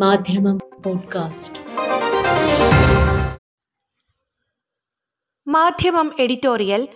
[0.00, 1.58] മാധ്യമം പോഡ്കാസ്റ്റ്.
[5.48, 6.88] മാധ്യമം എഡിറ്റോറിയൽ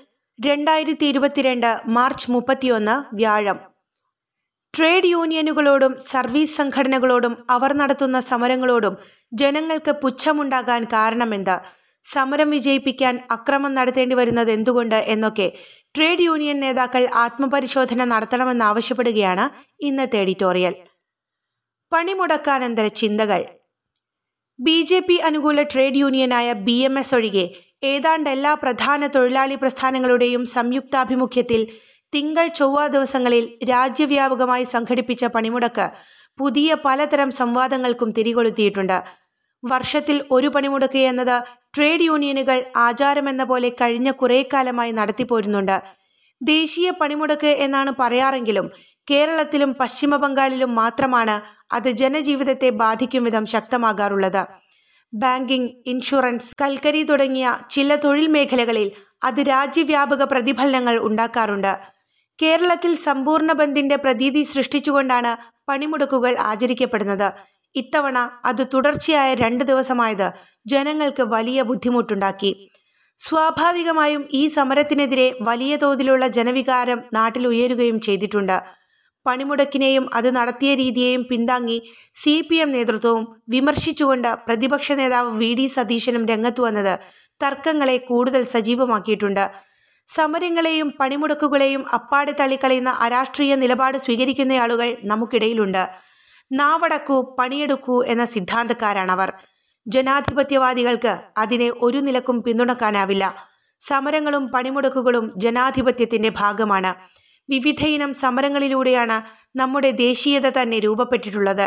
[0.46, 3.59] രണ്ടായിരത്തി ഇരുപത്തിരണ്ട് മാർച്ച് മുപ്പത്തിയൊന്ന് വ്യാഴം.
[4.79, 8.97] ട്രേഡ് യൂണിയനുകളോടും സർവീസ് സംഘടനകളോടും അവർ നടത്തുന്ന സമരങ്ങളോടും
[9.32, 11.60] ജനങ്ങൾക്ക് പുച്ഛമുണ്ടാകാൻ കാരണമെന്ത്?
[12.04, 15.53] സമരം വിജയിപ്പിക്കാൻ അക്രമം നടത്തേണ്ടി വരുന്നത് എന്തുകൊണ്ട് എന്നൊക്കെ
[15.96, 20.74] ട്രേഡ് യൂണിയൻ നേതാക്കൾ ആത്മപരിശോധന നടത്തണമെന്ന് നടത്തണമെന്നാവശ്യപ്പെടുകയാണ് ഇന്നത്തെ എഡിറ്റോറിയൽ.
[21.93, 23.42] പണിമുടക്കാനന്തര ചിന്തകൾ
[24.59, 27.45] ബി ജെ പി അനുകൂല ട്രേഡ് യൂണിയനായ ബി എം എസ് ഒഴികെ
[27.84, 31.61] ഏതാണ്ട് എല്ലാ പ്രധാന തൊഴിലാളി പ്രസ്ഥാനങ്ങളുടെയും സംയുക്താഭിമുഖ്യത്തിൽ
[32.12, 35.87] തിങ്കൾ ചൊവ്വ ദിവസങ്ങളിൽ രാജ്യവ്യാപകമായി സംഘടിപ്പിച്ച പണിമുടക്ക്
[36.38, 38.98] പുതിയ പലതരം സംവാദങ്ങൾക്കും തിരികൊളുത്തിയിട്ടുണ്ട്.
[39.62, 41.36] വർഷത്തിൽ ഒരു പണിമുടക്ക് എന്നത്
[41.77, 45.77] ട്രേഡ് യൂണിയനുകൾ ആചാരമെന്ന പോലെ കഴിഞ്ഞ കുറേ കാലമായി നടത്തിപ്പോരുന്നുണ്ട്.
[46.41, 48.69] ദേശീയ പണിമുടക്ക് എന്നാണ് പറയാറെങ്കിലും
[49.10, 51.41] കേരളത്തിലും പശ്ചിമ ബംഗാളിലും മാത്രമാണ്
[51.74, 54.42] അത് ജനജീവിതത്തെ ബാധിക്കും വിധം ശക്തമാകാറുള്ളത്.
[55.14, 58.91] ബാങ്കിംഗ് ഇൻഷുറൻസ് കൽക്കരി തുടങ്ങിയ ചില തൊഴിൽ മേഖലകളിൽ
[59.25, 61.72] അത് രാജ്യവ്യാപക പ്രതിഫലനങ്ങൾ ഉണ്ടാക്കാറുണ്ട്.
[62.42, 65.33] കേരളത്തിൽ സമ്പൂർണ ബന്ദിന്റെ പ്രതീതി സൃഷ്ടിച്ചുകൊണ്ടാണ്
[65.69, 67.28] പണിമുടക്കുകൾ ആചരിക്കപ്പെടുന്നത്.
[67.75, 70.33] ഇത്തവണ അത് തുടർച്ചയായ രണ്ട് ദിവസമായത്
[70.66, 72.70] ജനങ്ങൾക്ക് വലിയ ബുദ്ധിമുട്ടുണ്ടാക്കി.
[73.19, 78.80] സ്വാഭാവികമായും ഈ സമരത്തിനെതിരെ വലിയ തോതിലുള്ള ജനവികാരം നാട്ടിൽ ഉയരുകയും ചെയ്തിട്ടുണ്ട്.
[79.26, 81.78] പണിമുടക്കിനെയും അത് നടത്തിയ രീതിയെയും പിന്താങ്ങി
[82.14, 86.98] സി പി എം നേതൃത്വവും വിമർശിച്ചുകൊണ്ട് പ്രതിപക്ഷ നേതാവ് വി ഡി സതീശനും രംഗത്തു വന്നത്
[87.42, 89.50] തർക്കങ്ങളെ കൂടുതൽ സജീവമാക്കിയിട്ടുണ്ട്.
[90.08, 95.88] സമരങ്ങളെയും പണിമുടക്കുകളെയും അപ്പാടെ തള്ളിക്കളയുന്ന അരാഷ്ട്രീയ നിലപാട് സ്വീകരിക്കുന്ന ആളുകൾ നമുക്കിടയിലുണ്ട്.
[96.52, 99.32] നാവടക്കൂ പണിയെടുക്കൂ എന്ന സിദ്ധാന്തക്കാരാണവർ.
[99.86, 103.24] ജനാധിപത്യവാദികൾക്ക് അതിനെ ഒരു നിലക്കും പിന്തുണക്കാനാവില്ല.
[103.80, 106.94] സമരങ്ങളും പണിമുടക്കുകളും ജനാധിപത്യത്തിന്റെ ഭാഗമാണ്.
[107.51, 109.17] വിവിധയിനം സമരങ്ങളിലൂടെയാണ്
[109.59, 111.67] നമ്മുടെ ദേശീയത തന്നെ രൂപപ്പെട്ടിട്ടുള്ളത്.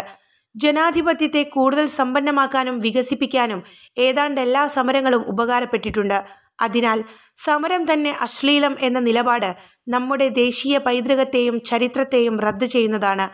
[0.56, 3.64] ജനാധിപത്യത്തെ കൂടുതൽ സമ്പന്നമാക്കാനും വികസിപ്പിക്കാനും
[3.98, 6.23] ഏതാണ്ട് എല്ലാ സമരങ്ങളും ഉപകാരപ്പെട്ടിട്ടുണ്ട്.
[6.61, 7.04] അതിനാൽ
[7.36, 9.55] സമരം തന്നെ അശ്ലീലം എന്ന നിലപാട്
[9.88, 13.26] നമ്മുടെ ദേശീയ പൈതൃകത്തെയും ചരിത്രത്തെയും റദ്ദ് ചെയ്യുന്നതാണ്.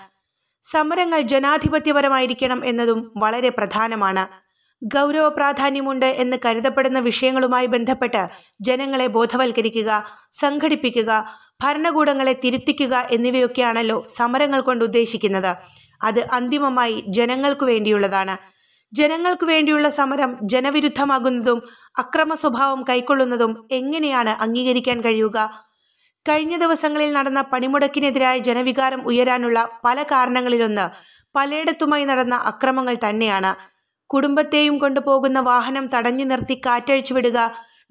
[0.63, 4.23] സമരങ്ങൾ ജനാധിപത്യപരമായിരിക്കണം എന്നതും വളരെ പ്രധാനമാണ്.
[4.81, 8.21] ഗൗരവ പ്രാധാന്യമുണ്ട് എന്ന് കരുതപ്പെടുന്ന വിഷയങ്ങളുമായി ബന്ധപ്പെട്ട്
[8.61, 9.91] ജനങ്ങളെ ബോധവൽക്കരിക്കുക
[10.31, 11.11] സംഘടിപ്പിക്കുക
[11.63, 15.51] ഭരണകൂടങ്ങളെ തിരുത്തിക്കുക എന്നിവയൊക്കെയാണല്ലോ സമരങ്ങൾ കൊണ്ട് ഉദ്ദേശിക്കുന്നത്.
[16.01, 18.35] അത് അന്തിമമായി ജനങ്ങൾക്കു വേണ്ടിയുള്ളതാണ്.
[18.93, 21.59] ജനങ്ങൾക്കു വേണ്ടിയുള്ള സമരം ജനവിരുദ്ധമാകുന്നതും
[21.97, 25.37] അക്രമ സ്വഭാവം കൈക്കൊള്ളുന്നതും എങ്ങനെയാണ് അംഗീകരിക്കാൻ കഴിയുക?
[26.29, 30.85] കഴിഞ്ഞ ദിവസങ്ങളിൽ നടന്ന പണിമുടക്കിനെതിരായ ജനവികാരം ഉയരാനുള്ള പല കാരണങ്ങളിലൊന്ന്
[31.35, 33.51] പലയിടത്തുമായി നടന്ന അക്രമങ്ങൾ തന്നെയാണ്.
[34.09, 37.39] കുടുംബത്തെയും കൊണ്ടുപോകുന്ന വാഹനം തടഞ്ഞു നിർത്തി കാറ്റഴിച്ചു വിടുക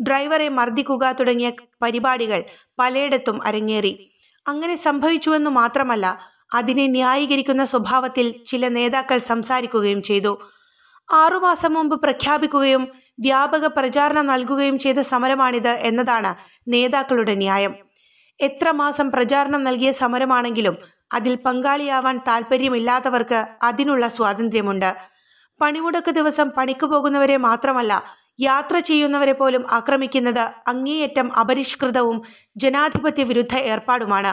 [0.03, 2.43] ഡ്രൈവറെ മർദ്ദിക്കുക തുടങ്ങിയ പരിപാടികൾ
[2.79, 4.11] പലയിടത്തും അരങ്ങേറി.
[4.47, 6.19] അങ്ങനെ സംഭവിച്ചുവെന്നു മാത്രമല്ല
[6.55, 10.41] അതിനെ ന്യായീകരിക്കുന്ന സ്വഭാവത്തിൽ ചില നേതാക്കൾ സംസാരിക്കുകയും ചെയ്തു.
[11.13, 12.89] ആറുമാസം മുമ്പ് പ്രഖ്യാപിക്കുകയും
[13.21, 16.35] വ്യാപക പ്രചാരണം നൽകുകയും ചെയ്ത സമരമാണിത് എന്നതാണ്
[16.69, 17.75] നേതാക്കളുടെ ന്യായം.
[18.41, 20.77] എത്ര മാസം പ്രചാരണം നൽകിയ സമരമാണെങ്കിലും
[21.13, 24.97] അതിൽ പങ്കാളിയാവാൻ താല്പര്യമില്ലാത്തവർക്ക് അതിനുള്ള സ്വാതന്ത്ര്യമുണ്ട്.
[25.61, 32.22] പണിമുടക്ക് ദിവസം പണിക്ക് പോകുന്നവരെ മാത്രമല്ല യാത്ര ചെയ്യുന്നവരെ പോലും ആക്രമിക്കുന്നത് അങ്ങേയറ്റം അപരിഷ്കൃതവും
[32.56, 34.32] ജനാധിപത്യ വിരുദ്ധ ഏർപ്പാടുമാണ്.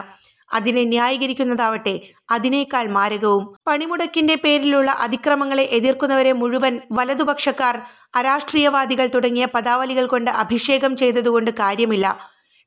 [0.52, 2.00] അതിനെ ന്യായീകരിക്കുന്നതാവട്ടെ
[2.30, 3.44] അതിനേക്കാൾ മാരകവും.
[3.66, 7.76] പണിമുടക്കിന്റെ പേരിലുള്ള അതിക്രമങ്ങളെ എതിർക്കുന്നവരെ മുഴുവൻ വലതുപക്ഷക്കാർ
[8.14, 12.06] അരാഷ്ട്രീയവാദികൾ തുടങ്ങിയ പദാവലികൾ കൊണ്ട് അഭിഷേകം ചെയ്തതുകൊണ്ട് കാര്യമില്ല.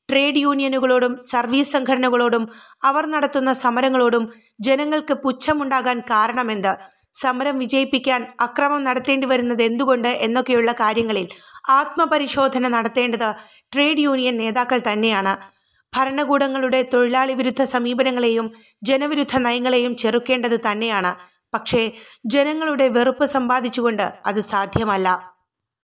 [0.09, 2.43] ട്രേഡ് യൂണിയനുകളോടും സർവീസ് സംഘടനകളോടും
[2.83, 4.23] അവർ നടത്തുന്ന സമരങ്ങളോടും
[4.59, 6.98] ജനങ്ങൾക്ക് പുച്ഛമുണ്ടാകാൻ കാരണമെന്ത്?
[7.13, 11.27] സമരം വിജയിപ്പിക്കാൻ അക്രമം നടത്തേണ്ടി വരുന്നത് എന്തുകൊണ്ട് എന്നൊക്കെയുള്ള കാര്യങ്ങളിൽ
[11.69, 13.29] ആത്മപരിശോധന നടത്തേണ്ടത്
[13.73, 15.33] ട്രേഡ് യൂണിയൻ നേതാക്കൾ തന്നെയാണ്.
[15.95, 18.47] ഭരണകൂടങ്ങളുടെ തൊഴിലാളി വിരുദ്ധ സമീപനങ്ങളെയും
[18.83, 21.11] ജനവിരുദ്ധ നയങ്ങളെയും ചെറുക്കേണ്ടത് തന്നെയാണ്.
[21.53, 21.91] പക്ഷേ
[22.25, 25.38] ജനങ്ങളുടെ വെറുപ്പ് സമ്പാദിച്ചുകൊണ്ട് അത് സാധ്യമല്ല.